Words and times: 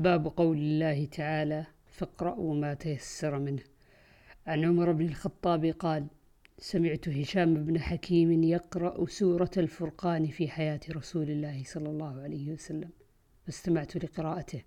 باب 0.00 0.26
قول 0.36 0.56
الله 0.58 1.04
تعالى 1.04 1.66
فاقرأوا 1.86 2.54
ما 2.54 2.74
تيسر 2.74 3.38
منه. 3.38 3.62
عن 4.46 4.64
عمر 4.64 4.92
بن 4.92 5.06
الخطاب 5.06 5.64
قال 5.64 6.06
سمعت 6.58 7.08
هشام 7.08 7.64
بن 7.64 7.80
حكيم 7.80 8.42
يقرأ 8.42 9.06
سورة 9.06 9.50
الفرقان 9.56 10.26
في 10.26 10.48
حياة 10.48 10.80
رسول 10.90 11.30
الله 11.30 11.62
صلى 11.64 11.88
الله 11.88 12.22
عليه 12.22 12.52
وسلم 12.52 12.90
فاستمعت 13.46 14.04
لقراءته. 14.04 14.62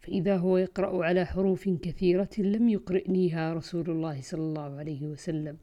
فإذا 0.00 0.36
هو 0.36 0.58
يقرأ 0.58 1.04
على 1.04 1.24
حروف 1.24 1.68
كثيرة 1.68 2.30
لم 2.38 2.68
يقرئنيها 2.68 3.54
رسول 3.54 3.90
الله 3.90 4.20
صلى 4.20 4.40
الله 4.40 4.76
عليه 4.76 5.06
وسلم. 5.06 5.56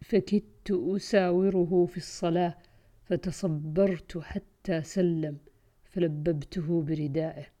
فكدت 0.00 0.70
أساوره 0.70 1.86
في 1.86 1.96
الصلاة 1.96 2.54
فتصبرت 3.04 4.18
حتى 4.18 4.82
سلم 4.82 5.36
فلببته 5.84 6.82
بردائه. 6.82 7.57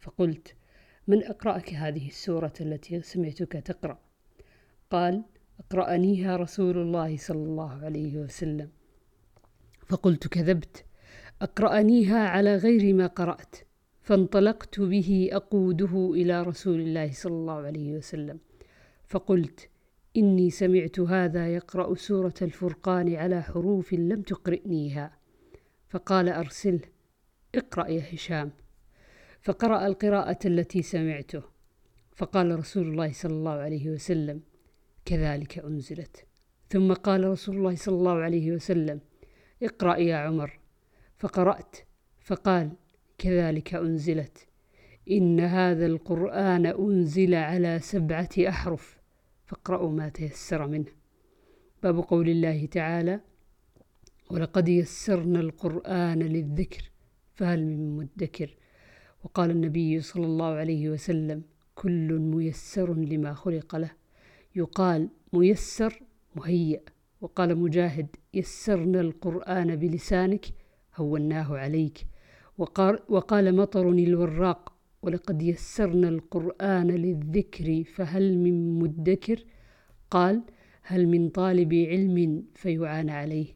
فقلت 0.00 0.54
من 1.06 1.24
أقرأك 1.24 1.74
هذه 1.74 2.08
السورة 2.08 2.52
التي 2.60 3.02
سمعتك 3.02 3.52
تقرأ؟ 3.52 3.98
قال 4.90 5.24
أقرأنيها 5.60 6.36
رسول 6.36 6.78
الله 6.78 7.16
صلى 7.16 7.42
الله 7.42 7.84
عليه 7.84 8.18
وسلم. 8.18 8.70
فقلت 9.86 10.28
كذبت. 10.28 10.84
أقرأنيها 11.42 12.28
على 12.28 12.56
غير 12.56 12.94
ما 12.94 13.06
قرأت. 13.06 13.56
فانطلقت 14.00 14.80
به 14.80 15.28
أقوده 15.32 16.10
إلى 16.14 16.42
رسول 16.42 16.80
الله 16.80 17.12
صلى 17.12 17.32
الله 17.32 17.54
عليه 17.54 17.96
وسلم. 17.96 18.38
فقلت 19.06 19.68
إني 20.16 20.50
سمعت 20.50 21.00
هذا 21.00 21.54
يقرأ 21.54 21.94
سورة 21.94 22.34
الفرقان 22.42 23.14
على 23.14 23.42
حروف 23.42 23.92
لم 23.92 24.22
تقرئنيها. 24.22 25.18
فقال 25.88 26.28
أرسله 26.28 26.80
اقرأ 27.54 27.86
يا 27.88 28.14
هشام. 28.14 28.50
فقرأ 29.40 29.86
القراءة 29.86 30.38
التي 30.44 30.82
سمعته. 30.82 31.42
فقال 32.16 32.58
رسول 32.58 32.86
الله 32.88 33.12
صلى 33.12 33.32
الله 33.32 33.50
عليه 33.52 33.90
وسلم 33.90 34.42
كذلك 35.04 35.58
أنزلت. 35.58 36.26
ثم 36.68 36.92
قال 36.92 37.24
رسول 37.24 37.56
الله 37.56 37.74
صلى 37.74 37.94
الله 37.94 38.14
عليه 38.14 38.52
وسلم 38.52 39.00
اقرأ 39.62 39.96
يا 39.96 40.16
عمر. 40.16 40.60
فقرأت 41.16 41.76
فقال 42.20 42.72
كذلك 43.18 43.74
أنزلت. 43.74 44.48
إن 45.10 45.40
هذا 45.40 45.86
القرآن 45.86 46.66
أنزل 46.66 47.34
على 47.34 47.78
سبعة 47.78 48.28
أحرف. 48.48 48.98
فاقرأوا 49.44 49.90
ما 49.90 50.08
تيسر 50.08 50.66
منه. 50.66 50.98
باب 51.82 51.98
قول 51.98 52.28
الله 52.28 52.66
تعالى 52.66 53.20
ولقد 54.30 54.68
يسرنا 54.68 55.40
القرآن 55.40 56.18
للذكر 56.18 56.90
فهل 57.34 57.64
من 57.64 57.96
مدكر 57.96 58.56
وقال 59.28 59.50
النبي 59.50 60.00
صلى 60.00 60.26
الله 60.26 60.46
عليه 60.46 60.90
وسلم 60.90 61.42
كل 61.74 62.18
ميسر 62.18 62.94
لما 62.94 63.34
خلق 63.34 63.76
له. 63.76 63.90
يقال 64.56 65.08
ميسر 65.32 66.02
مهيأ 66.36 66.80
وقال 67.20 67.58
مجاهد 67.58 68.06
يسرنا 68.34 69.00
القرآن 69.00 69.76
بلسانك 69.76 70.46
هوناه 70.96 71.58
عليك. 71.58 71.98
وقال, 72.58 72.98
وقال 73.08 73.56
مطر 73.56 73.88
الوراق 73.88 74.72
ولقد 75.02 75.42
يسرنا 75.42 76.08
القرآن 76.08 76.86
للذكر 76.90 77.84
فهل 77.94 78.38
من 78.38 78.78
مدكر؟ 78.78 79.44
قال 80.10 80.42
هل 80.82 81.06
من 81.06 81.28
طالب 81.28 81.74
علم 81.74 82.44
فيعان 82.54 83.10
عليه. 83.10 83.46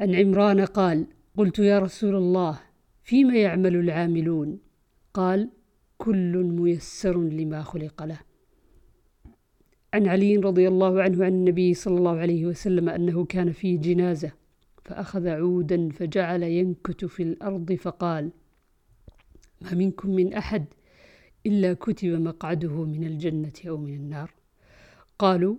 عن 0.00 0.14
عمران 0.14 0.60
قال 0.60 1.06
قلت 1.36 1.58
يا 1.58 1.78
رسول 1.78 2.14
الله 2.16 2.71
فيما 3.02 3.36
يعمل 3.36 3.76
العاملون؟ 3.76 4.58
قال 5.14 5.50
كل 5.98 6.36
ميسر 6.36 7.18
لما 7.18 7.62
خلق 7.62 8.02
له. 8.02 8.20
عن 9.94 10.06
علي 10.06 10.36
رضي 10.36 10.68
الله 10.68 11.02
عنه 11.02 11.24
عن 11.24 11.32
النبي 11.32 11.74
صلى 11.74 11.98
الله 11.98 12.18
عليه 12.18 12.46
وسلم 12.46 12.88
أنه 12.88 13.24
كان 13.24 13.52
في 13.52 13.76
جنازة 13.76 14.32
فأخذ 14.84 15.28
عودا 15.28 15.88
فجعل 15.88 16.42
ينكت 16.42 17.04
في 17.04 17.22
الأرض 17.22 17.72
فقال 17.72 18.30
ما 19.60 19.74
منكم 19.74 20.10
من 20.10 20.34
أحد 20.34 20.64
إلا 21.46 21.74
كتب 21.74 22.08
مقعده 22.08 22.84
من 22.84 23.04
الجنة 23.04 23.52
أو 23.68 23.76
من 23.76 23.94
النار. 23.94 24.30
قالوا 25.18 25.56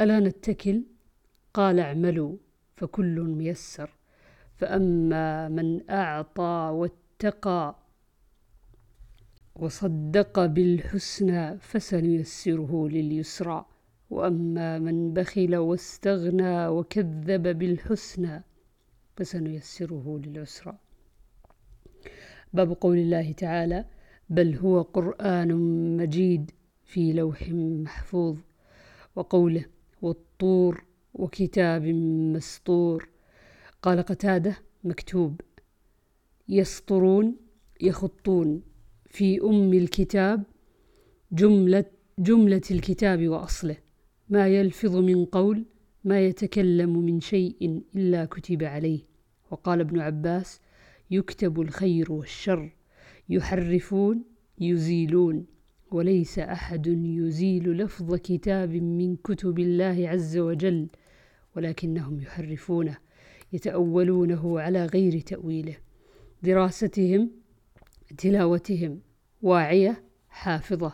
ألا 0.00 0.20
نتكل؟ 0.20 0.82
قال 1.54 1.80
اعملوا 1.80 2.36
فكل 2.76 3.20
ميسر. 3.20 3.90
فأما 4.56 5.48
من 5.48 5.90
أعطى 5.90 6.70
واتقى 6.72 7.76
وصدق 9.56 10.46
بالحسنى 10.46 11.58
فسنيسره 11.58 12.88
لليسرى. 12.88 13.66
وأما 14.10 14.78
من 14.78 15.14
بخل 15.14 15.56
واستغنى 15.56 16.66
وكذب 16.68 17.58
بالحسنى 17.58 18.42
فسنيسره 19.16 20.20
للعسرى. 20.24 20.78
باب 22.52 22.72
قول 22.80 22.98
الله 22.98 23.32
تعالى 23.32 23.84
بل 24.28 24.56
هو 24.56 24.82
قرآن 24.82 25.54
مجيد 25.96 26.50
في 26.84 27.12
لوح 27.12 27.48
محفوظ. 27.50 28.38
وقوله 29.16 29.64
والطور 30.02 30.84
وكتاب 31.14 31.82
مسطور. 32.34 33.13
قال 33.84 34.02
قتادة 34.02 34.56
مكتوب 34.84 35.40
يسطرون 36.48 37.36
يخطون 37.80 38.62
في 39.06 39.40
أم 39.42 39.72
الكتاب 39.72 40.42
جملة 41.32 41.84
جملة 42.18 42.62
الكتاب 42.70 43.28
وأصله. 43.28 43.76
ما 44.28 44.48
يلفظ 44.48 44.96
من 44.96 45.24
قول 45.24 45.64
ما 46.04 46.20
يتكلم 46.20 46.98
من 46.98 47.20
شيء 47.20 47.82
إلا 47.96 48.24
كتب 48.24 48.62
عليه. 48.62 49.00
وقال 49.50 49.80
ابن 49.80 50.00
عباس 50.00 50.60
يكتب 51.10 51.60
الخير 51.60 52.12
والشر 52.12 52.76
يحرفون 53.28 54.24
يزيلون. 54.58 55.46
وليس 55.90 56.38
أحد 56.38 56.86
يزيل 56.86 57.72
لفظ 57.72 58.14
كتاب 58.14 58.70
من 58.70 59.16
كتب 59.16 59.58
الله 59.58 60.08
عز 60.08 60.38
وجل 60.38 60.88
ولكنهم 61.56 62.20
يحرفونه. 62.20 63.03
يتأولونه 63.52 64.60
على 64.60 64.86
غير 64.86 65.20
تأويله. 65.20 65.76
دراستهم 66.42 67.30
تلاوتهم 68.18 69.00
واعية 69.42 70.04
حافظة 70.28 70.92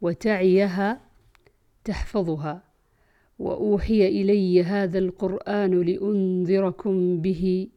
وتعيها 0.00 1.00
تحفظها. 1.84 2.68
وأوحي 3.38 4.08
إلي 4.08 4.62
هذا 4.64 4.98
القرآن 4.98 5.80
لأنذركم 5.80 7.20
به 7.20 7.68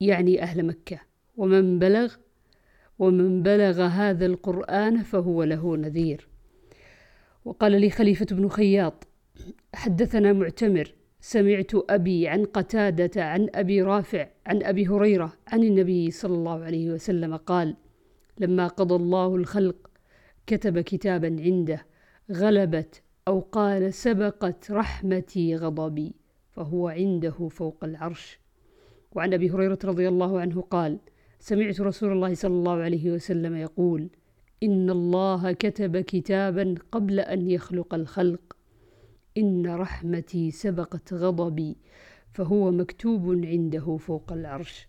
يعني 0.00 0.42
أهل 0.42 0.66
مكة. 0.66 1.00
ومن 1.36 1.78
بلغ 1.78 2.14
ومن 2.98 3.42
بلغ 3.42 3.82
هذا 3.82 4.26
القرآن 4.26 5.02
فهو 5.02 5.42
له 5.42 5.76
نذير. 5.76 6.28
وقال 7.44 7.80
لي 7.80 7.90
خليفة 7.90 8.26
بن 8.30 8.48
خياط 8.48 9.06
حدثنا 9.74 10.32
معتمر 10.32 10.94
سمعت 11.26 11.70
أبي 11.90 12.28
عن 12.28 12.44
قتادة 12.44 13.24
عن 13.24 13.48
أبي 13.54 13.82
رافع 13.82 14.28
عن 14.46 14.62
أبي 14.62 14.88
هريرة 14.88 15.32
عن 15.48 15.62
النبي 15.62 16.10
صلى 16.10 16.34
الله 16.34 16.64
عليه 16.64 16.90
وسلم 16.90 17.36
قال 17.36 17.76
لما 18.38 18.66
قضى 18.66 18.94
الله 18.94 19.36
الخلق 19.36 19.90
كتب 20.46 20.80
كتابا 20.80 21.36
عنده 21.40 21.86
غلبت 22.32 23.02
أو 23.28 23.40
قال 23.40 23.94
سبقت 23.94 24.70
رحمتي 24.70 25.56
غضبي 25.56 26.14
فهو 26.50 26.88
عنده 26.88 27.48
فوق 27.48 27.84
العرش. 27.84 28.40
وعن 29.12 29.34
أبي 29.34 29.50
هريرة 29.50 29.78
رضي 29.84 30.08
الله 30.08 30.40
عنه 30.40 30.60
قال 30.60 30.98
سمعت 31.38 31.80
رسول 31.80 32.12
الله 32.12 32.34
صلى 32.34 32.54
الله 32.54 32.76
عليه 32.76 33.10
وسلم 33.10 33.56
يقول 33.56 34.08
إن 34.62 34.90
الله 34.90 35.52
كتب 35.52 35.96
كتابا 35.96 36.74
قبل 36.92 37.20
أن 37.20 37.50
يخلق 37.50 37.94
الخلق. 37.94 38.53
إن 39.38 39.66
رحمتي 39.66 40.50
سبقت 40.50 41.12
غضبي 41.14 41.76
فهو 42.32 42.70
مكتوب 42.70 43.44
عنده 43.44 43.96
فوق 43.96 44.32
العرش. 44.32 44.88